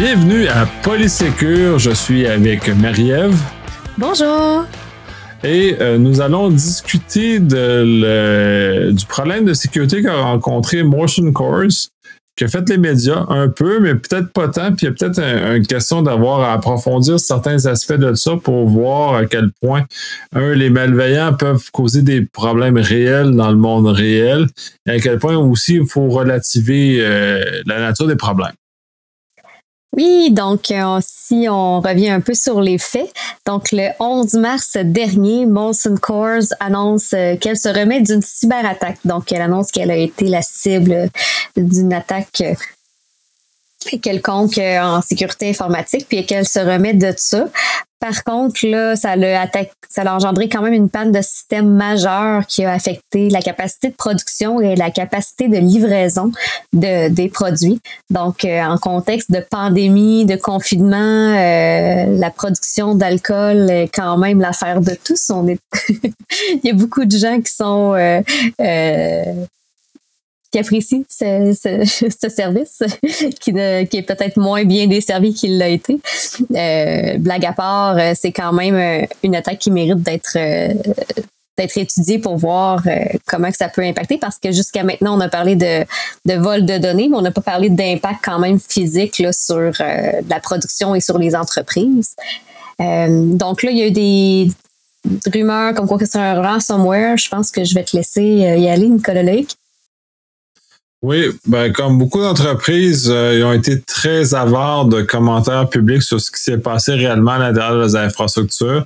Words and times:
Bienvenue 0.00 0.46
à 0.46 0.64
Polysécure. 0.84 1.80
Je 1.80 1.90
suis 1.90 2.24
avec 2.24 2.68
Marie-Ève. 2.68 3.36
Bonjour. 3.98 4.64
Et 5.42 5.74
euh, 5.80 5.98
nous 5.98 6.20
allons 6.20 6.50
discuter 6.50 7.40
de 7.40 8.92
du 8.92 9.06
problème 9.06 9.44
de 9.44 9.54
sécurité 9.54 10.00
qu'a 10.00 10.14
rencontré 10.14 10.84
Motion 10.84 11.32
Course, 11.32 11.90
qui 12.36 12.44
a 12.44 12.48
fait 12.48 12.68
les 12.68 12.78
médias 12.78 13.26
un 13.28 13.48
peu, 13.48 13.80
mais 13.80 13.96
peut-être 13.96 14.32
pas 14.32 14.46
tant. 14.46 14.72
Puis 14.72 14.86
il 14.86 14.90
y 14.90 14.92
a 14.92 14.92
peut-être 14.92 15.18
une 15.20 15.66
question 15.66 16.00
d'avoir 16.00 16.42
à 16.42 16.52
approfondir 16.52 17.18
certains 17.18 17.66
aspects 17.66 17.94
de 17.94 18.14
ça 18.14 18.36
pour 18.36 18.68
voir 18.68 19.16
à 19.16 19.26
quel 19.26 19.50
point, 19.60 19.84
un, 20.32 20.54
les 20.54 20.70
malveillants 20.70 21.34
peuvent 21.34 21.72
causer 21.72 22.02
des 22.02 22.20
problèmes 22.20 22.78
réels 22.78 23.34
dans 23.34 23.50
le 23.50 23.58
monde 23.58 23.88
réel, 23.88 24.46
et 24.86 24.92
à 24.92 25.00
quel 25.00 25.18
point 25.18 25.36
aussi 25.36 25.74
il 25.74 25.88
faut 25.88 26.06
relativer 26.08 26.98
euh, 27.00 27.42
la 27.66 27.80
nature 27.80 28.06
des 28.06 28.14
problèmes. 28.14 28.52
Oui, 29.96 30.30
donc 30.30 30.70
euh, 30.70 31.00
si 31.00 31.46
on 31.48 31.80
revient 31.80 32.10
un 32.10 32.20
peu 32.20 32.34
sur 32.34 32.60
les 32.60 32.76
faits, 32.76 33.10
donc 33.46 33.72
le 33.72 33.88
11 33.98 34.34
mars 34.34 34.76
dernier, 34.76 35.46
Molson 35.46 35.94
Coors 36.00 36.52
annonce 36.60 37.14
euh, 37.14 37.36
qu'elle 37.36 37.56
se 37.56 37.68
remet 37.70 38.02
d'une 38.02 38.20
cyberattaque. 38.20 38.98
Donc 39.06 39.32
elle 39.32 39.40
annonce 39.40 39.70
qu'elle 39.70 39.90
a 39.90 39.96
été 39.96 40.26
la 40.26 40.42
cible 40.42 41.08
d'une 41.56 41.94
attaque 41.94 42.42
euh, 42.42 42.54
quelconque 43.96 44.58
en 44.58 45.02
sécurité 45.02 45.50
informatique, 45.50 46.06
puis 46.08 46.24
qu'elle 46.26 46.46
se 46.46 46.60
remet 46.60 46.94
de 46.94 47.12
ça. 47.16 47.48
Par 48.00 48.22
contre, 48.22 48.64
là, 48.64 48.94
ça 48.94 49.14
a, 49.14 49.46
ça 49.88 50.02
a 50.02 50.14
engendré 50.14 50.48
quand 50.48 50.62
même 50.62 50.72
une 50.72 50.88
panne 50.88 51.10
de 51.10 51.20
système 51.20 51.68
majeure 51.68 52.46
qui 52.46 52.64
a 52.64 52.72
affecté 52.72 53.28
la 53.28 53.42
capacité 53.42 53.88
de 53.88 53.94
production 53.94 54.60
et 54.60 54.76
la 54.76 54.92
capacité 54.92 55.48
de 55.48 55.56
livraison 55.56 56.30
de, 56.72 57.08
des 57.08 57.28
produits. 57.28 57.80
Donc, 58.10 58.44
euh, 58.44 58.62
en 58.62 58.78
contexte 58.78 59.32
de 59.32 59.40
pandémie, 59.40 60.26
de 60.26 60.36
confinement, 60.36 60.96
euh, 60.96 62.16
la 62.18 62.30
production 62.30 62.94
d'alcool 62.94 63.68
est 63.68 63.88
quand 63.92 64.16
même 64.16 64.40
l'affaire 64.40 64.80
de 64.80 64.96
tous. 65.02 65.30
On 65.30 65.48
est 65.48 65.58
Il 65.90 66.60
y 66.62 66.70
a 66.70 66.74
beaucoup 66.74 67.04
de 67.04 67.16
gens 67.16 67.40
qui 67.40 67.52
sont 67.52 67.94
euh, 67.94 69.34
qui 70.50 70.58
apprécie 70.58 71.04
ce, 71.08 71.52
ce, 71.54 72.28
service, 72.28 72.82
qui, 73.40 73.52
qui 73.52 73.96
est 73.96 74.06
peut-être 74.06 74.38
moins 74.38 74.64
bien 74.64 74.86
desservi 74.86 75.34
qu'il 75.34 75.58
l'a 75.58 75.68
été. 75.68 76.00
Euh, 76.54 77.18
blague 77.18 77.44
à 77.44 77.52
part, 77.52 77.98
euh, 77.98 78.12
c'est 78.14 78.32
quand 78.32 78.52
même 78.52 78.74
euh, 78.74 79.06
une 79.22 79.36
attaque 79.36 79.58
qui 79.58 79.70
mérite 79.70 80.02
d'être 80.02 80.38
d'être 81.56 81.76
étudiée 81.76 82.20
pour 82.20 82.36
voir 82.36 82.84
comment 83.26 83.50
ça 83.50 83.68
peut 83.68 83.82
impacter 83.82 84.16
parce 84.16 84.38
que 84.38 84.52
jusqu'à 84.52 84.84
maintenant, 84.84 85.18
on 85.18 85.20
a 85.20 85.28
parlé 85.28 85.56
de, 85.56 85.84
de 86.24 86.34
vol 86.34 86.64
de 86.64 86.78
données, 86.78 87.08
mais 87.08 87.16
on 87.16 87.20
n'a 87.20 87.32
pas 87.32 87.40
parlé 87.40 87.68
d'impact 87.68 88.20
quand 88.24 88.38
même 88.38 88.60
physique 88.60 89.18
là, 89.18 89.32
sur 89.32 89.72
la 89.80 90.40
production 90.40 90.94
et 90.94 91.00
sur 91.00 91.18
les 91.18 91.34
entreprises. 91.34 92.14
donc 92.78 93.64
là, 93.64 93.72
il 93.72 93.76
y 93.76 93.82
a 93.82 93.86
eu 93.88 93.90
des 93.90 94.52
rumeurs 95.34 95.74
comme 95.74 95.88
quoi 95.88 95.98
que 95.98 96.06
c'est 96.06 96.18
un 96.18 96.40
ransomware. 96.40 97.16
Je 97.16 97.28
pense 97.28 97.50
que 97.50 97.64
je 97.64 97.74
vais 97.74 97.82
te 97.82 97.96
laisser 97.96 98.22
y 98.22 98.68
aller, 98.68 98.88
Nicolas 98.88 99.24
Lake. 99.24 99.56
Oui, 101.00 101.26
ben, 101.46 101.72
comme 101.72 101.96
beaucoup 101.96 102.20
d'entreprises, 102.20 103.08
euh, 103.08 103.36
ils 103.38 103.44
ont 103.44 103.52
été 103.52 103.80
très 103.80 104.34
avares 104.34 104.86
de 104.86 105.02
commentaires 105.02 105.68
publics 105.68 106.02
sur 106.02 106.20
ce 106.20 106.30
qui 106.30 106.40
s'est 106.40 106.58
passé 106.58 106.92
réellement 106.94 107.32
à 107.32 107.38
l'intérieur 107.38 107.86
des 107.86 107.94
infrastructures. 107.94 108.84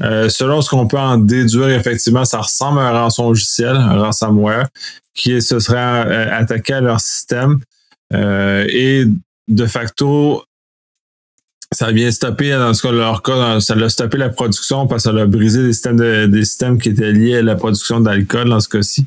Euh, 0.00 0.28
selon 0.28 0.62
ce 0.62 0.70
qu'on 0.70 0.86
peut 0.86 0.98
en 0.98 1.18
déduire, 1.18 1.70
effectivement, 1.70 2.24
ça 2.24 2.38
ressemble 2.38 2.78
à 2.78 2.82
un 2.82 2.92
rançon 2.92 3.28
logiciel, 3.28 3.74
un 3.74 4.00
ransomware, 4.00 4.68
qui 5.14 5.42
se 5.42 5.58
serait 5.58 5.78
euh, 5.78 6.28
attaqué 6.32 6.74
à 6.74 6.80
leur 6.80 7.00
système 7.00 7.58
et 8.14 9.06
de 9.48 9.66
facto 9.66 10.44
ça 11.82 11.90
vient 11.90 12.12
stopper, 12.12 12.50
dans 12.50 12.72
ce 12.74 12.80
cas, 12.80 12.92
leur 12.92 13.22
cas, 13.22 13.58
ça 13.58 13.74
l'a 13.74 13.88
stoppé 13.88 14.16
la 14.16 14.28
production 14.28 14.86
parce 14.86 15.02
que 15.02 15.10
ça 15.10 15.20
a 15.20 15.26
brisé 15.26 15.64
des 15.64 15.72
systèmes, 15.72 15.96
des 16.28 16.44
systèmes 16.44 16.78
qui 16.78 16.90
étaient 16.90 17.10
liés 17.10 17.38
à 17.38 17.42
la 17.42 17.56
production 17.56 17.98
d'alcool 17.98 18.50
dans 18.50 18.60
ce 18.60 18.68
cas-ci. 18.68 19.04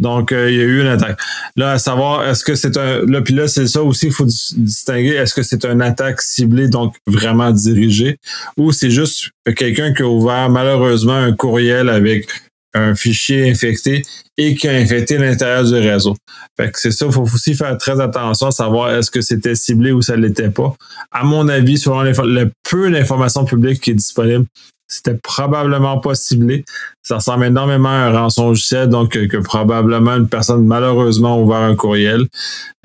Donc, 0.00 0.30
euh, 0.30 0.50
il 0.50 0.58
y 0.58 0.60
a 0.60 0.64
eu 0.64 0.82
une 0.82 0.86
attaque. 0.88 1.18
Là, 1.56 1.72
à 1.72 1.78
savoir, 1.78 2.28
est-ce 2.28 2.44
que 2.44 2.56
c'est 2.56 2.76
un. 2.76 3.06
Là, 3.06 3.22
puis 3.22 3.32
là, 3.32 3.48
c'est 3.48 3.66
ça 3.66 3.82
aussi, 3.82 4.08
il 4.08 4.12
faut 4.12 4.26
distinguer. 4.26 5.14
Est-ce 5.14 5.32
que 5.32 5.42
c'est 5.42 5.64
une 5.64 5.80
attaque 5.80 6.20
ciblée, 6.20 6.68
donc 6.68 6.94
vraiment 7.06 7.52
dirigée, 7.52 8.18
ou 8.58 8.70
c'est 8.70 8.90
juste 8.90 9.30
quelqu'un 9.56 9.94
qui 9.94 10.02
a 10.02 10.06
ouvert 10.06 10.50
malheureusement 10.50 11.16
un 11.16 11.32
courriel 11.32 11.88
avec 11.88 12.28
un 12.74 12.94
fichier 12.94 13.50
infecté 13.50 14.02
et 14.36 14.54
qui 14.54 14.68
a 14.68 14.72
infecté 14.72 15.18
l'intérieur 15.18 15.64
du 15.64 15.74
réseau. 15.74 16.16
Fait 16.56 16.70
que 16.70 16.78
c'est 16.78 16.92
ça, 16.92 17.06
il 17.06 17.12
faut 17.12 17.22
aussi 17.22 17.54
faire 17.54 17.76
très 17.78 18.00
attention 18.00 18.48
à 18.48 18.50
savoir 18.50 18.94
est-ce 18.94 19.10
que 19.10 19.20
c'était 19.20 19.54
ciblé 19.54 19.92
ou 19.92 20.02
ça 20.02 20.16
l'était 20.16 20.50
pas. 20.50 20.74
À 21.10 21.24
mon 21.24 21.48
avis, 21.48 21.78
selon 21.78 22.02
le 22.02 22.50
peu 22.68 22.90
d'informations 22.90 23.44
publiques 23.44 23.80
qui 23.80 23.90
est 23.90 23.94
disponible, 23.94 24.46
c'était 24.90 25.14
probablement 25.22 25.98
pas 25.98 26.14
ciblé. 26.14 26.64
Ça 27.02 27.16
ressemble 27.16 27.44
énormément 27.44 27.88
à 27.88 28.08
un 28.08 28.12
rançon 28.12 28.48
logiciel, 28.48 28.88
donc 28.88 29.10
que, 29.12 29.36
probablement 29.36 30.16
une 30.16 30.28
personne 30.28 30.66
malheureusement 30.66 31.34
a 31.34 31.38
ouvert 31.38 31.58
un 31.58 31.76
courriel. 31.76 32.26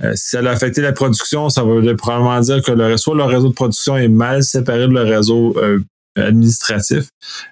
Euh, 0.03 0.13
si 0.15 0.29
ça 0.29 0.39
a 0.39 0.49
affecté 0.49 0.81
la 0.81 0.93
production, 0.93 1.49
ça 1.49 1.63
veut 1.63 1.95
probablement 1.95 2.39
dire 2.41 2.61
que 2.61 2.71
le, 2.71 2.97
soit 2.97 3.15
le 3.15 3.23
réseau 3.23 3.49
de 3.49 3.53
production 3.53 3.97
est 3.97 4.07
mal 4.07 4.43
séparé 4.43 4.87
de 4.87 4.93
le 4.93 5.01
réseau 5.01 5.55
euh, 5.57 5.79
administratif. 6.15 7.09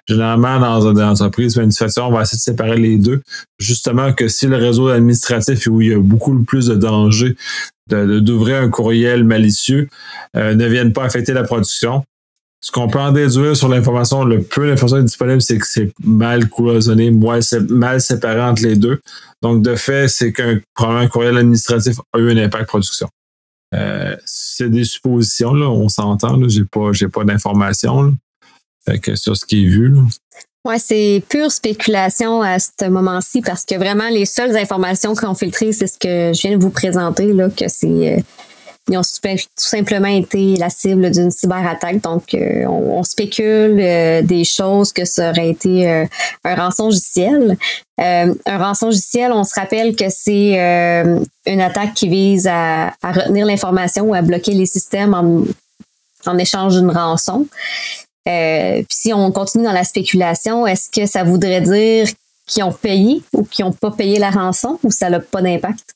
Généralement, 0.08 0.58
dans 0.58 0.90
une 0.90 1.02
entreprise 1.02 1.56
manufacturière, 1.56 2.08
on 2.08 2.12
va 2.12 2.22
essayer 2.22 2.38
de 2.38 2.42
séparer 2.42 2.76
les 2.76 2.98
deux. 2.98 3.22
Justement, 3.58 4.12
que 4.12 4.28
si 4.28 4.46
le 4.46 4.56
réseau 4.56 4.88
administratif 4.88 5.66
où 5.66 5.80
il 5.80 5.88
y 5.88 5.94
a 5.94 5.98
beaucoup 5.98 6.38
plus 6.44 6.66
de 6.66 6.74
danger 6.74 7.36
d'ouvrir 7.88 8.62
un 8.62 8.70
courriel 8.70 9.24
malicieux 9.24 9.88
euh, 10.36 10.54
ne 10.54 10.66
vienne 10.66 10.92
pas 10.92 11.04
affecter 11.04 11.32
la 11.32 11.44
production. 11.44 12.04
Ce 12.62 12.72
qu'on 12.72 12.88
peut 12.88 12.98
en 12.98 13.12
déduire 13.12 13.54
sur 13.54 13.68
l'information, 13.68 14.24
le 14.24 14.42
peu 14.42 14.66
d'informations 14.66 15.02
disponible, 15.02 15.42
c'est 15.42 15.58
que 15.58 15.66
c'est 15.66 15.92
mal 16.02 16.48
cloisonné, 16.48 17.10
mal 17.10 18.00
séparé 18.00 18.40
entre 18.40 18.62
les 18.62 18.76
deux. 18.76 19.00
Donc, 19.42 19.60
de 19.60 19.74
fait, 19.74 20.08
c'est 20.08 20.32
qu'un 20.32 20.60
un 20.78 21.06
courriel 21.08 21.36
administratif 21.36 21.98
a 22.14 22.18
eu 22.18 22.30
un 22.30 22.38
impact 22.38 22.68
production. 22.68 23.06
Euh, 23.74 24.16
c'est 24.24 24.70
des 24.70 24.84
suppositions, 24.84 25.52
là, 25.52 25.68
on 25.68 25.90
s'entend, 25.90 26.40
j'ai 26.48 26.64
pas, 26.64 26.92
j'ai 26.92 27.08
pas 27.08 27.24
d'informations. 27.24 28.14
Fait 28.86 28.98
que 28.98 29.16
sur 29.16 29.36
ce 29.36 29.46
qui 29.46 29.64
est 29.64 29.68
vu. 29.68 29.88
Là. 29.88 30.02
Ouais, 30.66 30.78
c'est 30.78 31.22
pure 31.28 31.52
spéculation 31.52 32.40
à 32.40 32.58
ce 32.58 32.88
moment-ci 32.88 33.42
parce 33.42 33.66
que 33.66 33.74
vraiment 33.74 34.08
les 34.08 34.24
seules 34.24 34.56
informations 34.56 35.14
qu'on 35.14 35.34
filtré, 35.34 35.72
c'est 35.74 35.86
ce 35.86 35.98
que 35.98 36.32
je 36.34 36.40
viens 36.40 36.56
de 36.56 36.62
vous 36.62 36.70
présenter 36.70 37.34
là, 37.34 37.50
que 37.50 37.68
c'est 37.68 38.16
euh, 38.16 38.20
ils 38.88 38.98
ont 38.98 39.02
tout 39.02 39.38
simplement 39.56 40.08
été 40.08 40.56
la 40.56 40.68
cible 40.68 41.10
d'une 41.10 41.30
cyberattaque. 41.30 42.02
Donc, 42.02 42.34
euh, 42.34 42.66
on, 42.66 43.02
spécule 43.02 43.78
euh, 43.80 44.20
des 44.20 44.44
choses 44.44 44.92
que 44.92 45.06
ça 45.06 45.30
aurait 45.30 45.48
été 45.48 46.06
un 46.44 46.54
rançon 46.54 46.84
logiciel. 46.84 47.56
un 47.96 48.34
rançon 48.46 48.86
logiciel, 48.86 49.32
on 49.32 49.44
se 49.44 49.54
rappelle 49.54 49.96
que 49.96 50.10
c'est 50.10 50.58
une 51.46 51.60
attaque 51.62 51.94
qui 51.94 52.08
vise 52.08 52.46
à, 52.46 52.92
retenir 53.02 53.46
l'information 53.46 54.04
ou 54.04 54.14
à 54.14 54.20
bloquer 54.20 54.52
les 54.52 54.66
systèmes 54.66 55.14
en 56.26 56.38
échange 56.38 56.76
d'une 56.76 56.90
rançon. 56.90 57.46
Euh, 58.26 58.76
puis 58.78 58.86
si 58.90 59.12
on 59.12 59.30
continue 59.32 59.64
dans 59.64 59.72
la 59.72 59.84
spéculation, 59.84 60.66
est-ce 60.66 60.90
que 60.90 61.06
ça 61.06 61.24
voudrait 61.24 61.60
dire 61.60 62.08
qu'ils 62.46 62.62
ont 62.64 62.72
payé 62.72 63.22
ou 63.32 63.44
qu'ils 63.44 63.64
n'ont 63.64 63.72
pas 63.72 63.90
payé 63.90 64.18
la 64.18 64.30
rançon 64.30 64.78
ou 64.82 64.90
ça 64.90 65.10
n'a 65.10 65.20
pas 65.20 65.42
d'impact? 65.42 65.94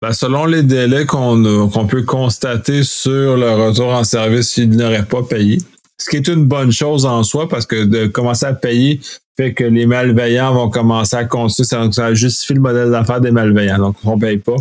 Ben, 0.00 0.12
selon 0.12 0.44
les 0.44 0.62
délais 0.62 1.06
qu'on 1.06 1.86
peut 1.88 2.04
constater 2.04 2.84
sur 2.84 3.36
le 3.36 3.50
retour 3.52 3.88
en 3.88 4.04
service, 4.04 4.56
ils 4.56 4.70
n'auraient 4.70 5.04
pas 5.04 5.22
payé. 5.22 5.58
Ce 5.96 6.08
qui 6.08 6.16
est 6.16 6.28
une 6.28 6.44
bonne 6.44 6.70
chose 6.70 7.04
en 7.04 7.24
soi 7.24 7.48
parce 7.48 7.66
que 7.66 7.84
de 7.84 8.06
commencer 8.06 8.46
à 8.46 8.54
payer 8.54 9.00
fait 9.38 9.54
que 9.54 9.64
les 9.64 9.86
malveillants 9.86 10.52
vont 10.52 10.68
commencer 10.68 11.14
à 11.14 11.24
construire, 11.24 11.68
ça, 11.68 11.92
ça 11.92 12.12
justifie 12.12 12.54
le 12.54 12.60
modèle 12.60 12.90
d'affaires 12.90 13.20
des 13.20 13.30
malveillants. 13.30 13.78
Donc, 13.78 13.96
on 14.04 14.16
ne 14.16 14.20
paye 14.20 14.38
pas. 14.38 14.56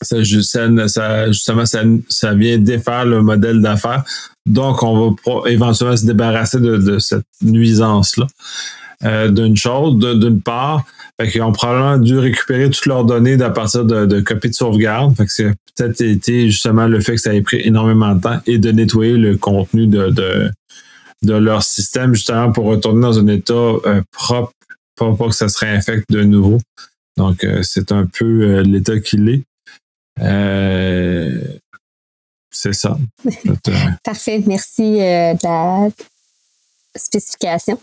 Ça, 0.00 0.22
justement, 0.22 0.86
ça, 0.86 2.34
vient 2.34 2.58
défaire 2.58 3.04
le 3.04 3.20
modèle 3.20 3.60
d'affaires. 3.60 4.04
Donc, 4.46 4.82
on 4.82 5.10
va 5.10 5.50
éventuellement 5.50 5.96
se 5.96 6.06
débarrasser 6.06 6.60
de, 6.60 6.98
cette 6.98 7.24
nuisance-là. 7.42 8.26
Euh, 9.04 9.28
d'une 9.28 9.56
chose, 9.56 9.98
d'une 9.98 10.40
part, 10.40 10.84
fait 11.20 11.40
ont 11.40 11.52
probablement 11.52 11.98
dû 11.98 12.18
récupérer 12.18 12.70
toutes 12.70 12.86
leurs 12.86 13.04
données 13.04 13.40
à 13.42 13.50
partir 13.50 13.84
de, 13.84 14.20
copies 14.20 14.50
de 14.50 14.54
sauvegarde. 14.54 15.16
Fait 15.16 15.26
que 15.26 15.32
c'est 15.32 15.52
peut-être 15.76 16.00
été 16.00 16.50
justement 16.50 16.86
le 16.86 17.00
fait 17.00 17.14
que 17.14 17.20
ça 17.20 17.34
ait 17.34 17.42
pris 17.42 17.60
énormément 17.64 18.14
de 18.14 18.20
temps 18.20 18.40
et 18.46 18.58
de 18.58 18.70
nettoyer 18.70 19.16
le 19.16 19.36
contenu 19.36 19.86
de, 19.86 20.50
leur 21.22 21.62
système 21.62 22.14
justement 22.14 22.52
pour 22.52 22.66
retourner 22.66 23.00
dans 23.00 23.18
un 23.18 23.26
état 23.26 23.52
euh, 23.52 24.02
propre, 24.12 24.52
pour 24.94 25.16
pas 25.16 25.26
que 25.26 25.34
ça 25.34 25.48
se 25.48 25.58
réinfecte 25.58 26.04
de 26.10 26.22
nouveau. 26.22 26.58
Donc, 27.16 27.42
euh, 27.42 27.60
c'est 27.62 27.90
un 27.90 28.06
peu 28.06 28.60
l'état 28.60 28.98
qu'il 29.00 29.28
est. 29.28 29.42
C'est 32.50 32.72
ça. 32.72 32.96
Parfait. 34.04 34.42
Merci 34.46 35.00
euh, 35.00 35.34
de 35.34 35.92
spécifications. 36.98 37.78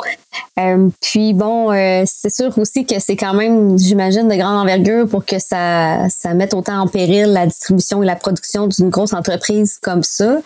Euh, 0.60 0.90
puis 1.02 1.34
bon, 1.34 1.72
euh, 1.72 2.04
c'est 2.06 2.30
sûr 2.30 2.58
aussi 2.58 2.86
que 2.86 3.00
c'est 3.00 3.16
quand 3.16 3.34
même, 3.34 3.78
j'imagine, 3.78 4.28
de 4.28 4.36
grande 4.36 4.62
envergure 4.62 5.08
pour 5.08 5.26
que 5.26 5.40
ça, 5.40 6.08
ça 6.10 6.34
mette 6.34 6.54
autant 6.54 6.80
en 6.80 6.88
péril 6.88 7.34
la 7.34 7.46
distribution 7.46 8.04
et 8.04 8.06
la 8.06 8.16
production 8.16 8.68
d'une 8.68 8.90
grosse 8.90 9.14
entreprise 9.14 9.78
comme 9.82 10.04
ça. 10.04 10.40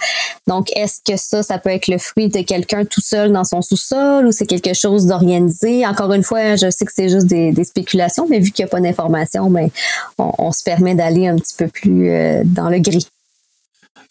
Donc, 0.47 0.69
est-ce 0.75 0.99
que 1.05 1.17
ça, 1.17 1.43
ça 1.43 1.57
peut 1.57 1.69
être 1.69 1.87
le 1.87 1.97
fruit 1.97 2.29
de 2.29 2.41
quelqu'un 2.41 2.85
tout 2.85 3.01
seul 3.01 3.31
dans 3.31 3.43
son 3.43 3.61
sous-sol 3.61 4.25
ou 4.25 4.31
c'est 4.31 4.45
quelque 4.45 4.73
chose 4.73 5.05
d'organisé? 5.05 5.85
Encore 5.85 6.13
une 6.13 6.23
fois, 6.23 6.55
je 6.55 6.69
sais 6.69 6.85
que 6.85 6.91
c'est 6.93 7.09
juste 7.09 7.27
des, 7.27 7.63
spéculations, 7.63 8.25
mais 8.29 8.39
vu 8.39 8.51
qu'il 8.51 8.63
n'y 8.63 8.69
a 8.69 8.71
pas 8.71 8.79
d'informations, 8.79 9.49
ben, 9.49 9.69
on, 10.17 10.51
se 10.51 10.63
permet 10.63 10.95
d'aller 10.95 11.27
un 11.27 11.35
petit 11.35 11.55
peu 11.55 11.67
plus 11.67 12.09
euh, 12.09 12.41
dans 12.45 12.69
le 12.69 12.79
gris. 12.79 13.07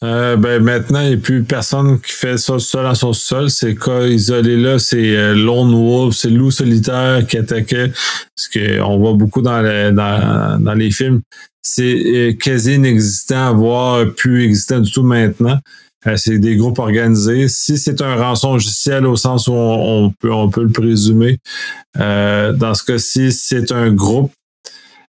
Euh, 0.05 0.37
ben 0.37 0.63
maintenant, 0.63 1.01
il 1.01 1.09
n'y 1.09 1.15
a 1.15 1.17
plus 1.17 1.43
personne 1.43 2.01
qui 2.01 2.13
fait 2.13 2.39
ça 2.39 2.59
seul 2.61 2.87
à 2.87 2.95
son 2.95 3.13
sol. 3.13 3.51
Ces 3.51 3.75
cas 3.75 4.07
isolés-là, 4.07 4.79
c'est 4.79 5.17
euh, 5.17 5.35
Lone 5.35 5.73
Wolf, 5.75 6.15
c'est 6.15 6.31
loup 6.31 6.53
solitaire 6.53 7.27
qui 7.27 7.37
attaquait. 7.37 7.91
Ce 8.37 8.49
qu'on 8.49 8.99
voit 8.99 9.15
beaucoup 9.15 9.43
dans, 9.43 9.61
dans, 9.93 10.63
dans 10.63 10.75
les 10.75 10.93
films. 10.93 11.21
C'est 11.63 11.83
euh, 11.83 12.33
quasi 12.35 12.75
inexistant, 12.75 13.55
voire 13.57 14.07
plus 14.15 14.45
existant 14.45 14.79
du 14.79 14.91
tout 14.91 15.03
maintenant. 15.03 15.59
c'est 16.15 16.39
des 16.39 16.55
groupes 16.55 16.79
organisés. 16.79 17.49
Si 17.49 17.77
c'est 17.77 18.01
un 18.01 18.15
rançon 18.15 18.53
logiciel 18.53 19.05
au 19.05 19.17
sens 19.17 19.49
où 19.49 19.53
on, 19.53 20.13
peut, 20.21 20.33
on 20.33 20.49
peut 20.49 20.63
le 20.63 20.71
présumer, 20.71 21.39
dans 21.97 22.75
ce 22.75 22.85
cas-ci, 22.85 23.33
c'est 23.33 23.73
un 23.73 23.91
groupe. 23.91 24.33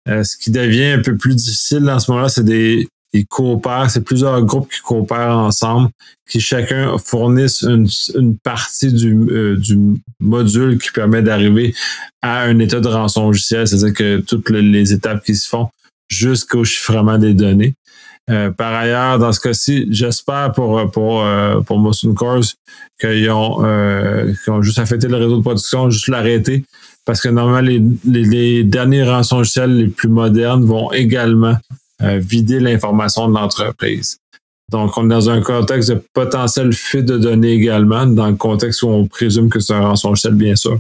ce 0.07 0.37
qui 0.39 0.51
devient 0.51 0.93
un 0.93 1.03
peu 1.03 1.17
plus 1.19 1.37
difficile 1.37 1.81
dans 1.81 1.99
ce 1.99 2.11
moment-là, 2.11 2.31
c'est 2.31 2.45
des 2.45 2.89
ils 3.13 3.27
coopèrent, 3.27 3.91
c'est 3.91 4.03
plusieurs 4.03 4.43
groupes 4.43 4.71
qui 4.71 4.81
coopèrent 4.81 5.37
ensemble, 5.37 5.91
qui 6.29 6.41
chacun 6.41 6.99
fournissent 6.99 7.63
une, 7.63 8.37
partie 8.39 8.93
du, 8.93 9.15
euh, 9.31 9.57
du, 9.57 9.79
module 10.21 10.79
qui 10.79 10.91
permet 10.91 11.23
d'arriver 11.23 11.75
à 12.21 12.43
un 12.43 12.59
état 12.59 12.81
de 12.81 12.89
rançon 12.89 13.27
logiciel, 13.27 13.67
c'est-à-dire 13.67 13.95
que 13.95 14.19
toutes 14.19 14.51
les 14.51 14.93
étapes 14.93 15.25
qui 15.25 15.35
se 15.37 15.49
font 15.49 15.69
jusqu'au 16.09 16.65
chiffrement 16.65 17.19
des 17.19 17.35
données. 17.35 17.75
Euh, 18.31 18.51
par 18.51 18.75
ailleurs, 18.75 19.19
dans 19.19 19.33
ce 19.33 19.41
cas-ci, 19.41 19.87
j'espère 19.91 20.53
pour 20.53 20.91
pour 20.91 21.23
euh, 21.23 21.61
pour 21.61 21.79
Motion 21.79 22.13
Course 22.13 22.57
qu'ils 23.01 23.31
ont, 23.31 23.65
ont 23.65 24.63
juste 24.63 24.79
affecté 24.79 25.09
le 25.09 25.17
réseau 25.17 25.39
de 25.39 25.43
production, 25.43 25.89
juste 25.89 26.09
l'arrêter, 26.09 26.65
parce 27.07 27.23
que 27.23 27.31
normalement 27.31 27.67
les, 27.67 27.83
les, 28.05 28.65
derniers 28.65 29.05
rançons 29.05 29.39
logiciels 29.39 29.75
les 29.75 29.87
plus 29.87 30.11
modernes 30.11 30.67
vont 30.67 30.93
également 30.93 31.57
vider 32.01 32.61
l'information 32.61 33.29
de 33.29 33.35
l'entreprise. 33.35 34.19
Donc, 34.71 34.99
on 34.99 35.07
est 35.07 35.09
dans 35.09 35.31
un 35.31 35.41
contexte 35.41 35.91
de 35.91 36.03
potentiel 36.13 36.73
fuite 36.73 37.07
de 37.07 37.17
données 37.17 37.53
également, 37.53 38.07
dans 38.07 38.29
le 38.29 38.37
contexte 38.37 38.83
où 38.83 38.89
on 38.89 39.07
présume 39.07 39.49
que 39.49 39.61
c'est 39.61 39.73
un 39.73 39.81
rançongiciel, 39.81 40.35
bien 40.35 40.57
sûr. 40.57 40.79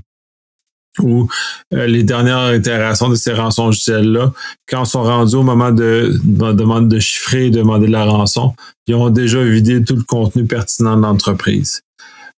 Ou 1.00 1.28
euh, 1.72 1.86
les 1.86 2.02
dernières 2.02 2.54
itérations 2.54 3.08
de 3.08 3.14
ces 3.14 3.32
rançongiciels-là, 3.32 4.32
quand 4.68 4.84
ils 4.84 4.88
sont 4.88 5.04
rendus 5.04 5.36
au 5.36 5.42
moment 5.42 5.70
de, 5.70 6.18
de 6.22 6.52
demande 6.52 6.88
de 6.88 6.98
chiffrer 6.98 7.46
et 7.46 7.50
demander 7.50 7.86
de 7.86 7.92
la 7.92 8.04
rançon, 8.04 8.54
ils 8.86 8.94
ont 8.94 9.08
déjà 9.08 9.42
vidé 9.42 9.82
tout 9.82 9.96
le 9.96 10.02
contenu 10.02 10.44
pertinent 10.44 10.96
de 10.96 11.02
l'entreprise. 11.02 11.80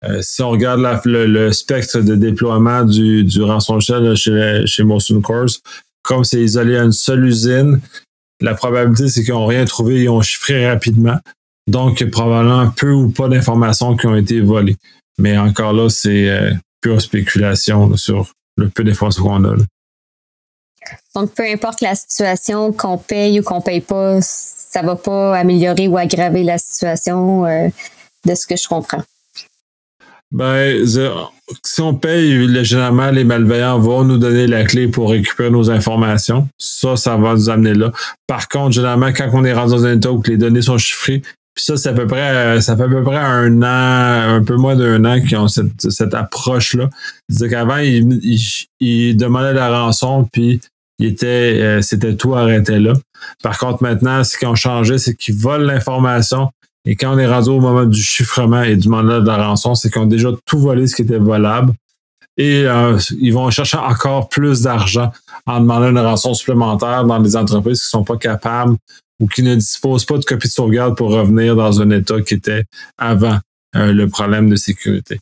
Euh, 0.05 0.19
si 0.21 0.41
on 0.41 0.51
regarde 0.51 0.81
le, 1.05 1.51
spectre 1.51 1.99
de 1.99 2.15
déploiement 2.15 2.83
du, 2.83 3.23
du 3.23 3.41
rançongiciel 3.41 4.15
chez, 4.15 4.63
chez 4.65 4.83
Motion 4.83 5.21
Course, 5.21 5.61
comme 6.03 6.23
c'est 6.23 6.41
isolé 6.41 6.77
à 6.77 6.83
une 6.83 6.91
seule 6.91 7.25
usine, 7.25 7.81
la 8.41 8.55
probabilité, 8.55 9.09
c'est 9.09 9.23
qu'ils 9.23 9.33
n'ont 9.33 9.45
rien 9.45 9.65
trouvé, 9.65 10.03
ils 10.03 10.09
ont 10.09 10.21
chiffré 10.21 10.69
rapidement. 10.69 11.17
Donc, 11.67 12.03
probablement 12.09 12.71
peu 12.71 12.91
ou 12.91 13.09
pas 13.09 13.27
d'informations 13.27 13.95
qui 13.95 14.07
ont 14.07 14.15
été 14.15 14.41
volées. 14.41 14.77
Mais 15.17 15.37
encore 15.37 15.73
là, 15.73 15.89
c'est 15.89 16.29
euh, 16.29 16.51
pure 16.81 17.01
spéculation 17.01 17.95
sur 17.95 18.33
le 18.57 18.69
peu 18.69 18.83
d'informations 18.83 19.23
qu'on 19.23 19.43
a. 19.43 19.55
Donc, 21.15 21.33
peu 21.33 21.43
importe 21.43 21.81
la 21.81 21.95
situation, 21.95 22.71
qu'on 22.71 22.97
paye 22.97 23.39
ou 23.39 23.43
qu'on 23.43 23.61
paye 23.61 23.81
pas, 23.81 24.19
ça 24.21 24.81
va 24.81 24.95
pas 24.95 25.37
améliorer 25.37 25.87
ou 25.87 25.97
aggraver 25.97 26.43
la 26.43 26.57
situation 26.57 27.45
euh, 27.45 27.67
de 28.25 28.35
ce 28.35 28.47
que 28.47 28.55
je 28.55 28.67
comprends. 28.67 29.03
Ben, 30.31 30.85
si 31.65 31.81
on 31.81 31.95
paye, 31.95 32.63
généralement, 32.63 33.09
les 33.09 33.23
malveillants 33.23 33.79
vont 33.79 34.03
nous 34.03 34.17
donner 34.17 34.45
la 34.45 34.63
clé 34.63 34.87
pour 34.87 35.09
récupérer 35.09 35.49
nos 35.49 35.71
informations. 35.71 36.47
Ça, 36.57 36.95
ça 36.95 37.17
va 37.17 37.33
nous 37.33 37.49
amener 37.49 37.73
là. 37.73 37.91
Par 38.27 38.47
contre, 38.47 38.73
généralement, 38.73 39.11
quand 39.11 39.29
on 39.33 39.43
est 39.43 39.53
rendu 39.53 39.71
dans 39.71 39.85
un 39.85 39.95
état 39.95 40.11
où 40.11 40.21
les 40.27 40.37
données 40.37 40.61
sont 40.61 40.77
chiffrées, 40.77 41.23
puis 41.55 41.65
ça, 41.65 41.77
c'est 41.77 41.89
à 41.89 41.93
peu 41.93 42.05
près, 42.05 42.61
ça 42.61 42.77
fait 42.77 42.83
à 42.83 42.87
peu 42.87 43.03
près 43.03 43.17
un 43.17 43.61
an, 43.63 44.35
un 44.35 44.43
peu 44.43 44.55
moins 44.55 44.75
d'un 44.75 45.03
an 45.03 45.19
qu'ils 45.19 45.35
ont 45.37 45.47
cette, 45.47 45.89
cette 45.89 46.13
approche-là. 46.13 46.89
C'est-à-dire 47.27 47.57
qu'avant, 47.57 47.77
ils, 47.77 49.17
demandaient 49.17 49.53
la 49.53 49.83
rançon, 49.83 50.29
puis 50.31 50.61
il 50.99 51.07
était, 51.07 51.59
euh, 51.59 51.81
c'était 51.81 52.15
tout 52.15 52.35
arrêté 52.35 52.79
là. 52.79 52.93
Par 53.43 53.57
contre, 53.57 53.81
maintenant, 53.81 54.23
ce 54.23 54.37
qu'ils 54.37 54.47
ont 54.47 54.55
changé, 54.55 54.97
c'est 54.99 55.15
qu'ils 55.15 55.35
volent 55.35 55.65
l'information, 55.65 56.49
et 56.85 56.95
quand 56.95 57.13
on 57.13 57.17
est 57.17 57.27
rendu 57.27 57.49
au 57.49 57.59
moment 57.59 57.85
du 57.85 58.01
chiffrement 58.01 58.63
et 58.63 58.75
du 58.75 58.87
mandat 58.89 59.21
de 59.21 59.27
la 59.27 59.47
rançon, 59.47 59.75
c'est 59.75 59.91
qu'ils 59.91 60.01
ont 60.01 60.05
déjà 60.05 60.29
tout 60.45 60.59
volé 60.59 60.87
ce 60.87 60.95
qui 60.95 61.01
était 61.01 61.17
volable. 61.17 61.73
Et 62.37 62.63
euh, 62.65 62.97
ils 63.19 63.33
vont 63.33 63.49
chercher 63.49 63.77
encore 63.77 64.29
plus 64.29 64.61
d'argent 64.61 65.11
en 65.45 65.59
demandant 65.59 65.89
une 65.89 65.99
rançon 65.99 66.33
supplémentaire 66.33 67.03
dans 67.03 67.19
des 67.19 67.35
entreprises 67.35 67.81
qui 67.81 67.87
ne 67.87 67.99
sont 67.99 68.03
pas 68.05 68.15
capables 68.15 68.77
ou 69.21 69.27
qui 69.27 69.43
ne 69.43 69.55
disposent 69.55 70.05
pas 70.05 70.17
de 70.17 70.23
copie 70.23 70.47
de 70.47 70.53
sauvegarde 70.53 70.95
pour 70.95 71.11
revenir 71.11 71.57
dans 71.57 71.81
un 71.81 71.89
état 71.89 72.21
qui 72.21 72.35
était 72.35 72.63
avant 72.97 73.39
euh, 73.75 73.91
le 73.91 74.07
problème 74.07 74.49
de 74.49 74.55
sécurité. 74.55 75.19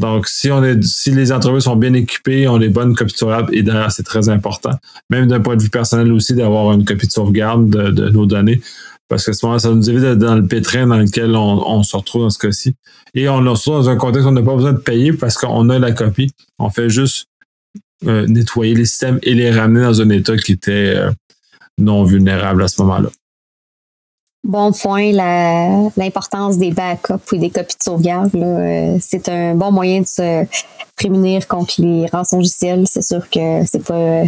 Donc, 0.00 0.26
si 0.26 0.50
on 0.50 0.64
est, 0.64 0.82
si 0.82 1.10
les 1.10 1.30
entreprises 1.30 1.64
sont 1.64 1.76
bien 1.76 1.92
équipées, 1.92 2.48
ont 2.48 2.56
les 2.56 2.70
bonnes 2.70 2.94
copies 2.96 3.12
de 3.12 3.18
sauvegarde, 3.18 3.50
et 3.52 3.62
d'ailleurs, 3.62 3.92
c'est 3.92 4.02
très 4.02 4.28
important, 4.28 4.76
même 5.10 5.26
d'un 5.26 5.40
point 5.40 5.54
de 5.54 5.62
vue 5.62 5.70
personnel 5.70 6.10
aussi, 6.12 6.34
d'avoir 6.34 6.72
une 6.72 6.84
copie 6.84 7.06
de 7.06 7.12
sauvegarde 7.12 7.68
de 7.68 8.08
nos 8.08 8.26
données 8.26 8.60
parce 9.08 9.24
que 9.24 9.32
ce 9.32 9.58
ça 9.58 9.70
nous 9.70 9.90
évite 9.90 10.02
d'être 10.02 10.18
dans 10.18 10.36
le 10.36 10.46
pétrin 10.46 10.86
dans 10.86 10.96
lequel 10.96 11.34
on, 11.36 11.82
se 11.82 11.96
retrouve 11.96 12.22
dans 12.22 12.30
ce 12.30 12.38
cas-ci. 12.38 12.74
Et 13.14 13.28
on 13.28 13.42
se 13.42 13.48
retrouve 13.48 13.84
dans 13.84 13.90
un 13.90 13.96
contexte 13.96 14.26
où 14.26 14.30
on 14.30 14.32
n'a 14.32 14.42
pas 14.42 14.54
besoin 14.54 14.72
de 14.72 14.78
payer 14.78 15.12
parce 15.12 15.36
qu'on 15.36 15.68
a 15.68 15.78
la 15.78 15.92
copie. 15.92 16.32
On 16.58 16.70
fait 16.70 16.88
juste 16.88 17.26
euh, 18.06 18.26
nettoyer 18.26 18.74
les 18.74 18.86
systèmes 18.86 19.18
et 19.22 19.34
les 19.34 19.50
ramener 19.50 19.82
dans 19.82 20.00
un 20.00 20.08
état 20.10 20.36
qui 20.36 20.52
était 20.52 20.94
euh, 20.96 21.10
non 21.78 22.04
vulnérable 22.04 22.62
à 22.62 22.68
ce 22.68 22.80
moment-là. 22.82 23.10
Bon 24.44 24.72
point, 24.72 25.10
l'importance 25.96 26.58
des 26.58 26.70
backups 26.70 27.32
et 27.32 27.38
des 27.38 27.48
copies 27.48 27.76
de 27.78 27.82
sauvegarde. 27.82 28.30
Euh, 28.36 28.98
c'est 29.00 29.30
un 29.30 29.54
bon 29.54 29.72
moyen 29.72 30.02
de 30.02 30.06
se 30.06 30.44
prémunir 30.96 31.48
contre 31.48 31.74
les 31.78 32.06
rançongiciels. 32.08 32.86
C'est 32.86 33.02
sûr 33.02 33.28
que 33.30 33.64
c'est 33.64 33.82
pas 33.82 34.24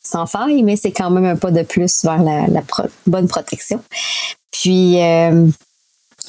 sans 0.00 0.26
faille, 0.26 0.62
mais 0.62 0.76
c'est 0.76 0.92
quand 0.92 1.10
même 1.10 1.24
un 1.24 1.36
pas 1.36 1.50
de 1.50 1.62
plus 1.62 2.04
vers 2.04 2.22
la, 2.22 2.46
bonne 3.04 3.26
protection. 3.26 3.82
Puis, 4.52 5.02
euh, 5.02 5.48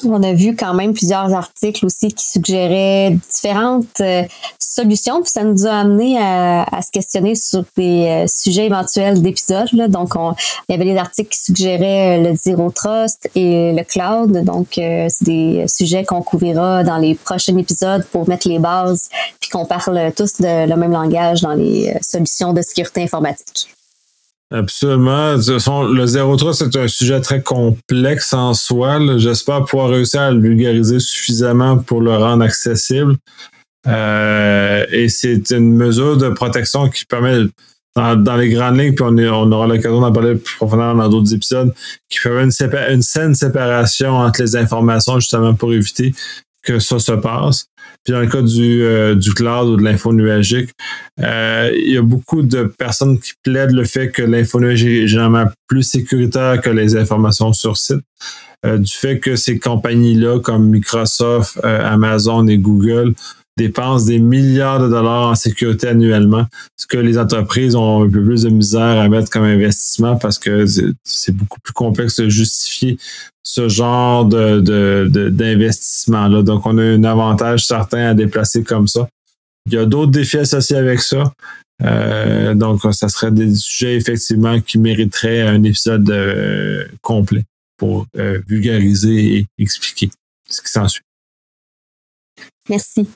on 0.04 0.22
a 0.22 0.32
vu 0.32 0.56
quand 0.56 0.74
même 0.74 0.92
plusieurs 0.92 1.32
articles 1.34 1.84
aussi 1.84 2.08
qui 2.08 2.24
suggéraient 2.24 3.16
différentes 3.32 4.00
euh, 4.00 4.22
solutions, 4.58 5.22
puis 5.22 5.30
ça 5.30 5.44
nous 5.44 5.66
a 5.66 5.72
amené 5.72 6.18
à, 6.18 6.66
se 6.82 6.90
questionner 6.90 7.34
sur 7.34 7.64
des 7.76 8.06
euh, 8.06 8.26
sujets 8.26 8.66
éventuels 8.66 9.20
d'épisodes. 9.20 9.68
Donc, 9.88 10.14
il 10.16 10.72
y 10.72 10.74
avait 10.74 10.84
des 10.84 10.96
articles 10.96 11.30
qui 11.30 11.40
suggéraient 11.40 12.22
le 12.22 12.34
Zero 12.34 12.70
Trust 12.70 13.28
et 13.34 13.72
le 13.72 13.84
cloud. 13.84 14.44
Donc, 14.44 14.68
c'est 14.74 15.22
des 15.22 15.64
sujets 15.68 16.04
qu'on 16.04 16.22
couvrira 16.22 16.84
dans 16.84 16.96
les 16.96 17.14
prochains 17.14 17.56
épisodes 17.56 18.04
pour 18.12 18.28
mettre 18.28 18.48
les 18.48 18.58
bases, 18.58 19.08
puis 19.40 19.50
qu'on 19.50 19.66
parle 19.66 20.12
tous 20.16 20.40
de, 20.40 20.68
le 20.68 20.76
même 20.76 20.92
langage 20.92 21.42
dans 21.42 21.54
les 21.54 21.94
solutions 22.00 22.52
de 22.52 22.62
sécurité 22.62 23.02
informatique. 23.02 23.68
Absolument. 24.52 25.34
Le 25.36 26.06
zéro 26.06 26.36
trust, 26.36 26.64
c'est 26.64 26.78
un 26.78 26.88
sujet 26.88 27.20
très 27.20 27.40
complexe 27.40 28.32
en 28.32 28.52
soi. 28.52 28.98
J'espère 29.16 29.64
pouvoir 29.64 29.90
réussir 29.90 30.22
à 30.22 30.30
le 30.32 30.40
vulgariser 30.40 30.98
suffisamment 30.98 31.78
pour 31.78 32.00
le 32.00 32.16
rendre 32.16 32.42
accessible. 32.42 33.16
Euh, 33.86 34.84
et 34.90 35.08
c'est 35.08 35.52
une 35.52 35.74
mesure 35.74 36.16
de 36.16 36.28
protection 36.30 36.88
qui 36.90 37.04
permet, 37.06 37.44
dans, 37.94 38.36
les 38.36 38.50
grandes 38.50 38.78
lignes, 38.78 38.94
puis 38.94 39.04
on, 39.06 39.52
aura 39.52 39.68
l'occasion 39.68 40.00
d'en 40.00 40.12
parler 40.12 40.34
plus 40.34 40.56
profondément 40.56 40.96
dans 40.96 41.08
d'autres 41.08 41.32
épisodes, 41.32 41.72
qui 42.08 42.18
permet 42.20 42.48
une 42.92 43.02
saine 43.02 43.34
séparation 43.34 44.16
entre 44.16 44.42
les 44.42 44.56
informations 44.56 45.20
justement 45.20 45.54
pour 45.54 45.72
éviter 45.72 46.12
que 46.62 46.78
ça 46.80 46.98
se 46.98 47.12
passe. 47.12 47.69
Puis 48.04 48.12
dans 48.14 48.20
le 48.20 48.26
cas 48.26 48.42
du, 48.42 48.82
euh, 48.82 49.14
du 49.14 49.34
cloud 49.34 49.68
ou 49.68 49.76
de 49.76 49.82
l'info 49.82 50.12
nuagique, 50.12 50.70
euh, 51.20 51.70
il 51.74 51.92
y 51.92 51.98
a 51.98 52.02
beaucoup 52.02 52.42
de 52.42 52.64
personnes 52.64 53.18
qui 53.18 53.32
plaident 53.42 53.72
le 53.72 53.84
fait 53.84 54.10
que 54.10 54.22
l'info 54.22 54.58
nuagique 54.58 55.04
est 55.04 55.06
généralement 55.06 55.46
plus 55.66 55.82
sécuritaire 55.82 56.60
que 56.60 56.70
les 56.70 56.96
informations 56.96 57.52
sur 57.52 57.76
site. 57.76 58.00
Euh, 58.66 58.78
du 58.78 58.92
fait 58.92 59.18
que 59.18 59.36
ces 59.36 59.58
compagnies-là, 59.58 60.38
comme 60.40 60.68
Microsoft, 60.68 61.58
Amazon 61.62 62.46
et 62.46 62.58
Google, 62.58 63.14
dépensent 63.56 64.06
des 64.06 64.18
milliards 64.18 64.80
de 64.80 64.88
dollars 64.88 65.30
en 65.30 65.34
sécurité 65.34 65.88
annuellement, 65.88 66.46
ce 66.76 66.86
que 66.86 66.96
les 66.96 67.18
entreprises 67.18 67.74
ont 67.76 68.04
un 68.04 68.08
peu 68.08 68.24
plus 68.24 68.42
de 68.42 68.50
misère 68.50 68.98
à 68.98 69.08
mettre 69.08 69.30
comme 69.30 69.44
investissement 69.44 70.16
parce 70.16 70.38
que 70.38 70.64
c'est 71.04 71.32
beaucoup 71.32 71.60
plus 71.60 71.74
complexe 71.74 72.16
de 72.20 72.28
justifier 72.28 72.98
ce 73.42 73.68
genre 73.68 74.24
de, 74.24 75.28
d'investissement-là. 75.28 76.42
Donc, 76.42 76.66
on 76.66 76.78
a 76.78 76.82
un 76.82 77.04
avantage 77.04 77.66
certain 77.66 78.10
à 78.10 78.14
déplacer 78.14 78.62
comme 78.62 78.88
ça 78.88 79.08
Il 79.66 79.74
y 79.74 79.78
a 79.78 79.86
d'autres 79.86 80.12
défis 80.12 80.38
associés 80.38 80.76
avec 80.76 81.00
ça. 81.00 81.32
Euh, 81.82 82.54
donc, 82.54 82.80
ça 82.92 83.08
serait 83.08 83.30
des 83.30 83.54
sujets 83.54 83.96
effectivement 83.96 84.60
qui 84.60 84.78
mériteraient 84.78 85.42
un 85.42 85.62
épisode 85.62 86.08
euh, 86.10 86.84
complet 87.00 87.44
pour 87.78 88.06
euh, 88.18 88.40
vulgariser 88.46 89.36
et 89.36 89.46
expliquer 89.58 90.10
ce 90.48 90.60
qui 90.60 90.70
s'ensuit. 90.70 91.02
Merci. 92.70 93.06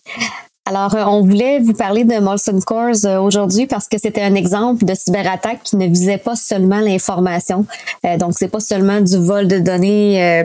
Alors, 0.67 0.95
on 1.13 1.21
voulait 1.23 1.59
vous 1.61 1.75
parler 1.75 2.05
de 2.05 2.19
Molson 2.19 2.59
Coors 2.67 3.05
aujourd'hui 3.23 3.67
parce 3.67 3.87
que 3.87 3.99
c'était 3.99 4.23
un 4.23 4.35
exemple 4.35 4.85
de 4.85 4.95
cyberattaque 4.95 5.63
qui 5.63 5.77
ne 5.77 5.87
visait 5.87 6.19
pas 6.19 6.37
seulement 6.37 6.81
l'information. 6.81 7.67
donc, 8.19 8.33
c'est 8.35 8.49
pas 8.49 8.61
seulement 8.61 9.01
du 9.01 9.17
vol 9.19 9.47
de 9.47 9.59
données 9.59 10.45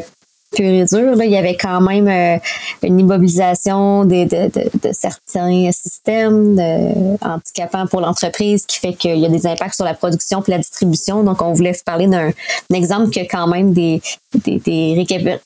pur 0.51 0.66
et 0.66 0.86
dur. 0.86 1.22
Il 1.24 1.32
y 1.32 1.38
avait 1.38 1.56
quand 1.56 1.82
même 1.82 2.08
euh, 2.08 2.38
une 2.84 3.00
immobilisation 3.00 4.06
de, 4.06 4.28
certains 4.92 5.72
systèmes 5.72 6.60
handicapants 7.22 7.88
pour 7.88 8.01
l'entreprise 8.01 8.66
qui 8.66 8.80
fait 8.80 8.94
qu'il 8.94 9.18
y 9.18 9.25
a 9.25 9.30
des 9.30 9.46
impacts 9.48 9.75
sur 9.75 9.86
la 9.86 9.94
production 9.94 10.44
et 10.48 10.51
la 10.51 10.58
distribution. 10.58 11.24
Donc, 11.24 11.42
on 11.42 11.54
voulait 11.54 11.75
parler 11.86 12.08
d'un 12.08 12.32
exemple 12.74 13.10
qui 13.10 13.20
a 13.20 13.25
quand 13.25 13.48
même 13.48 13.74
des, 13.74 14.01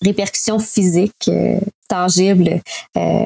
répercussions 0.01 0.59
physiques 0.59 1.27
euh, 1.27 1.59
tangibles 1.93 2.61
euh, 2.97 3.25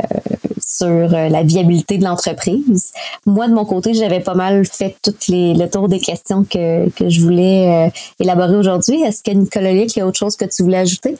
sur 0.59 1.07
la 1.09 1.43
viabilité 1.43 1.97
de 1.97 2.03
l'entreprise. 2.03 2.91
Moi, 3.25 3.47
de 3.47 3.53
mon 3.53 3.65
côté, 3.65 3.93
j'avais 3.93 4.19
pas 4.19 4.35
mal 4.35 4.65
fait 4.65 4.95
le 5.29 5.65
tour 5.67 5.87
des 5.87 5.99
questions 5.99 6.43
que, 6.43 6.89
que 6.89 7.09
je 7.09 7.21
voulais 7.21 7.91
élaborer 8.19 8.55
aujourd'hui. 8.55 9.01
Est-ce 9.01 9.23
que 9.23 9.31
Nicolas 9.31 9.71
il 9.71 9.97
y 9.97 10.01
a 10.01 10.07
autre 10.07 10.17
chose 10.17 10.35
que 10.35 10.45
tu 10.45 10.63
voulais 10.63 10.77
ajouter? 10.77 11.15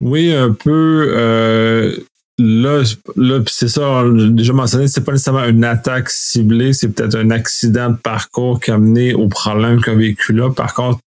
Oui, 0.00 0.32
un 0.32 0.52
peu. 0.52 1.12
Euh, 1.16 1.96
là, 2.38 2.82
là 3.16 3.40
c'est 3.48 3.68
ça, 3.68 4.04
déjà 4.30 4.52
mentionné, 4.52 4.86
c'est 4.86 5.00
pas 5.00 5.12
nécessairement 5.12 5.44
une 5.44 5.64
attaque 5.64 6.10
ciblée, 6.10 6.72
c'est 6.72 6.88
peut-être 6.88 7.16
un 7.16 7.30
accident 7.30 7.90
de 7.90 7.96
parcours 7.96 8.60
qui 8.60 8.70
a 8.70 8.78
mené 8.78 9.14
au 9.14 9.28
problème 9.28 9.80
qu'un 9.82 9.96
véhicule-là. 9.96 10.50
Par 10.50 10.74
contre, 10.74 11.00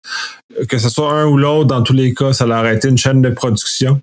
que 0.68 0.78
ce 0.78 0.90
soit 0.90 1.14
un 1.14 1.26
ou 1.28 1.38
l'autre, 1.38 1.68
dans 1.68 1.84
tous 1.84 1.94
les 1.94 2.14
cas, 2.14 2.34
ça 2.34 2.46
a 2.46 2.54
arrêté 2.54 2.90
une 2.90 2.98
chaîne 2.98 3.22
de 3.22 3.30
production. 3.30 4.02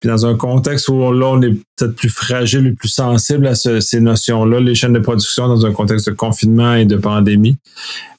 Puis 0.00 0.08
dans 0.08 0.26
un 0.26 0.36
contexte 0.36 0.88
où 0.88 1.12
là, 1.12 1.26
on 1.26 1.42
est 1.42 1.54
peut-être 1.76 1.96
plus 1.96 2.08
fragile 2.08 2.66
et 2.68 2.72
plus 2.72 2.88
sensible 2.88 3.48
à 3.48 3.54
ces 3.54 4.00
notions-là, 4.00 4.60
les 4.60 4.76
chaînes 4.76 4.92
de 4.92 5.00
production 5.00 5.48
dans 5.48 5.66
un 5.66 5.72
contexte 5.72 6.08
de 6.08 6.14
confinement 6.14 6.74
et 6.74 6.84
de 6.84 6.96
pandémie. 6.96 7.56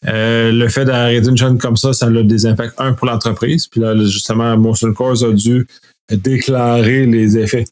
Euh, 0.07 0.51
le 0.51 0.67
fait 0.67 0.83
d'arrêter 0.83 1.29
une 1.29 1.37
chaîne 1.37 1.57
comme 1.57 1.77
ça, 1.77 1.93
ça 1.93 2.07
a 2.07 2.23
des 2.23 2.45
impacts, 2.45 2.79
un, 2.79 2.93
pour 2.93 3.07
l'entreprise. 3.07 3.67
Puis 3.67 3.79
là, 3.79 3.95
justement, 3.95 4.57
Motion 4.57 4.93
Course 4.93 5.23
a 5.23 5.31
dû 5.31 5.67
déclarer 6.11 7.05
les 7.05 7.37
effets 7.37 7.65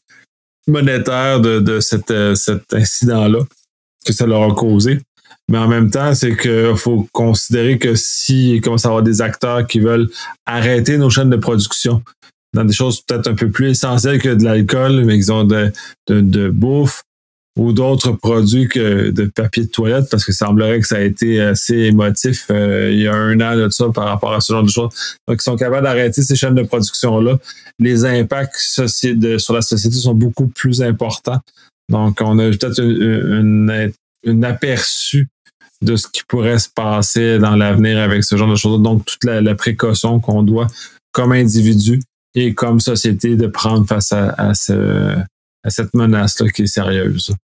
monétaires 0.66 1.40
de, 1.40 1.80
cet 1.80 2.10
incident-là 2.72 3.40
que 4.06 4.12
ça 4.12 4.26
leur 4.26 4.42
a 4.42 4.54
causé. 4.54 5.00
Mais 5.50 5.58
en 5.58 5.68
même 5.68 5.90
temps, 5.90 6.14
c'est 6.14 6.36
qu'il 6.36 6.76
faut 6.76 7.08
considérer 7.12 7.78
que 7.78 7.94
s'il 7.94 8.60
commence 8.60 8.84
à 8.84 8.88
avoir 8.88 9.02
des 9.02 9.22
acteurs 9.22 9.66
qui 9.66 9.80
veulent 9.80 10.08
arrêter 10.46 10.98
nos 10.98 11.08
chaînes 11.08 11.30
de 11.30 11.36
production 11.36 12.02
dans 12.54 12.64
des 12.64 12.72
choses 12.72 13.00
peut-être 13.02 13.28
un 13.28 13.34
peu 13.34 13.50
plus 13.50 13.70
essentielles 13.70 14.20
que 14.20 14.30
de 14.30 14.44
l'alcool, 14.44 15.04
mais 15.04 15.16
ils 15.16 15.32
ont 15.32 15.44
de, 15.44 15.72
de 16.08 16.48
bouffe, 16.48 17.02
ou 17.58 17.72
d'autres 17.72 18.12
produits 18.12 18.68
que 18.68 19.10
de 19.10 19.24
papier 19.24 19.64
de 19.64 19.68
toilette 19.68 20.08
parce 20.10 20.24
que 20.24 20.32
semblerait 20.32 20.80
que 20.80 20.86
ça 20.86 20.96
a 20.96 21.00
été 21.00 21.40
assez 21.40 21.74
émotif 21.74 22.46
euh, 22.50 22.90
il 22.92 23.00
y 23.00 23.08
a 23.08 23.14
un 23.14 23.40
an 23.40 23.56
de 23.56 23.68
ça 23.68 23.86
par 23.92 24.04
rapport 24.04 24.32
à 24.32 24.40
ce 24.40 24.52
genre 24.52 24.62
de 24.62 24.70
choses. 24.70 24.90
Donc, 25.26 25.38
ils 25.40 25.42
sont 25.42 25.56
capables 25.56 25.82
d'arrêter 25.82 26.22
ces 26.22 26.36
chaînes 26.36 26.54
de 26.54 26.62
production-là. 26.62 27.38
Les 27.80 28.04
impacts 28.04 28.56
sur 28.56 29.54
la 29.54 29.62
société 29.62 29.96
sont 29.96 30.14
beaucoup 30.14 30.46
plus 30.46 30.80
importants. 30.82 31.40
Donc, 31.90 32.20
on 32.20 32.38
a 32.38 32.50
peut-être 32.50 32.80
un 34.26 34.42
aperçu 34.44 35.28
de 35.82 35.96
ce 35.96 36.06
qui 36.12 36.22
pourrait 36.28 36.58
se 36.58 36.68
passer 36.68 37.38
dans 37.38 37.56
l'avenir 37.56 37.98
avec 37.98 38.22
ce 38.22 38.36
genre 38.36 38.50
de 38.50 38.56
choses. 38.56 38.80
Donc, 38.80 39.04
toute 39.04 39.24
la, 39.24 39.54
précaution 39.54 40.20
qu'on 40.20 40.42
doit, 40.42 40.68
comme 41.12 41.32
individu 41.32 42.00
et 42.34 42.54
comme 42.54 42.80
société, 42.80 43.36
de 43.36 43.46
prendre 43.46 43.86
face 43.86 44.12
à, 44.12 44.54
cette 44.54 45.94
menace-là 45.94 46.48
qui 46.50 46.62
est 46.62 46.66
sérieuse. 46.66 47.34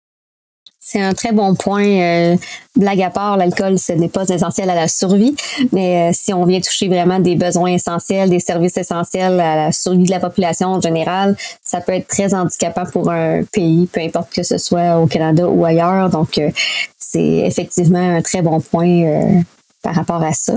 C'est 0.87 1.01
un 1.01 1.15
très 1.15 1.33
bon 1.33 1.55
point. 1.55 1.87
Euh, 1.87 2.37
blague 2.77 3.01
à 3.01 3.09
part, 3.09 3.39
l'alcool, 3.39 3.79
ce 3.79 3.93
n'est 3.93 4.11
pas 4.11 4.29
essentiel 4.29 4.69
à 4.69 4.75
la 4.75 4.87
survie, 4.87 5.35
mais 5.73 6.11
euh, 6.11 6.13
si 6.13 6.35
on 6.35 6.45
vient 6.45 6.61
toucher 6.61 6.89
vraiment 6.89 7.19
des 7.19 7.37
besoins 7.37 7.73
essentiels, 7.73 8.29
des 8.29 8.39
services 8.39 8.77
essentiels 8.77 9.41
à 9.41 9.57
la 9.57 9.73
survie 9.73 10.05
de 10.05 10.11
la 10.11 10.21
population 10.21 10.69
en 10.69 10.81
général, 10.83 11.39
ça 11.63 11.81
peut 11.81 11.93
être 11.93 12.07
très 12.07 12.35
handicapant 12.35 12.85
pour 12.85 13.11
un 13.11 13.45
pays, 13.45 13.87
peu 13.87 14.01
importe 14.03 14.31
que 14.31 14.43
ce 14.43 14.59
soit 14.59 14.99
au 14.99 15.07
Canada 15.07 15.49
ou 15.49 15.65
ailleurs. 15.65 16.11
Donc, 16.11 16.37
euh, 16.37 16.51
c'est 16.99 17.39
effectivement 17.47 18.17
un 18.17 18.21
très 18.21 18.43
bon 18.43 18.61
point 18.61 19.43
par 19.83 19.95
rapport 19.95 20.23
à 20.23 20.35
ça. 20.35 20.55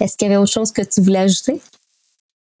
Est-ce 0.00 0.16
qu'il 0.16 0.28
y 0.28 0.30
avait 0.30 0.40
autre 0.40 0.52
chose 0.52 0.72
que 0.72 0.82
tu 0.82 1.02
voulais 1.02 1.18
ajouter? 1.18 1.60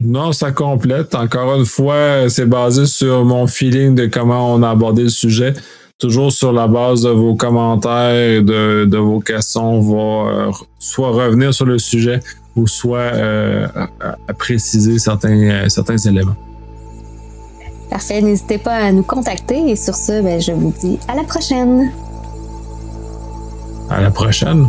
Non, 0.00 0.32
ça 0.32 0.52
complète. 0.52 1.14
Encore 1.14 1.54
une 1.56 1.64
fois, 1.64 2.28
c'est 2.28 2.46
basé 2.46 2.86
sur 2.86 3.24
mon 3.24 3.46
feeling 3.46 3.94
de 3.94 4.06
comment 4.06 4.54
on 4.54 4.62
a 4.62 4.70
abordé 4.70 5.04
le 5.04 5.08
sujet 5.08 5.54
toujours 5.98 6.32
sur 6.32 6.52
la 6.52 6.66
base 6.66 7.02
de 7.02 7.10
vos 7.10 7.34
commentaires 7.34 8.14
et 8.14 8.42
de, 8.42 8.96
vos 8.96 9.20
questions, 9.20 9.78
on 9.78 9.80
va 9.80 10.30
euh, 10.30 10.52
soit 10.78 11.10
revenir 11.10 11.54
sur 11.54 11.66
le 11.66 11.78
sujet 11.78 12.20
ou 12.54 12.66
soit 12.66 12.98
euh, 12.98 13.66
à, 14.00 14.32
préciser 14.34 14.98
certains, 14.98 15.30
euh, 15.30 15.68
certains 15.68 15.98
éléments. 15.98 16.36
Parfait, 17.90 18.20
n'hésitez 18.20 18.58
pas 18.58 18.74
à 18.76 18.92
nous 18.92 19.02
contacter 19.02 19.70
et 19.70 19.76
sur 19.76 19.94
ce, 19.94 20.20
ben, 20.22 20.40
je 20.40 20.52
vous 20.52 20.74
dis 20.80 20.98
à 21.08 21.14
la 21.14 21.22
prochaine. 21.22 21.90
À 23.88 24.00
la 24.00 24.10
prochaine. 24.10 24.66